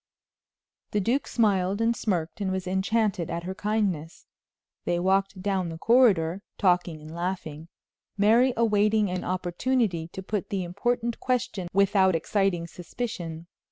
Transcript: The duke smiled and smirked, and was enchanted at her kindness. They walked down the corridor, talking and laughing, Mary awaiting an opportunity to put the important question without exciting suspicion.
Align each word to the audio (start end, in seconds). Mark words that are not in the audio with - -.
The 0.93 0.99
duke 0.99 1.27
smiled 1.27 1.79
and 1.79 1.95
smirked, 1.95 2.41
and 2.41 2.51
was 2.51 2.65
enchanted 2.65 3.29
at 3.29 3.43
her 3.43 3.53
kindness. 3.53 4.25
They 4.83 4.99
walked 4.99 5.43
down 5.43 5.69
the 5.69 5.77
corridor, 5.77 6.41
talking 6.57 6.99
and 7.03 7.13
laughing, 7.13 7.67
Mary 8.17 8.51
awaiting 8.57 9.11
an 9.11 9.23
opportunity 9.23 10.07
to 10.07 10.23
put 10.23 10.49
the 10.49 10.63
important 10.63 11.19
question 11.19 11.67
without 11.71 12.15
exciting 12.15 12.65
suspicion. 12.65 13.45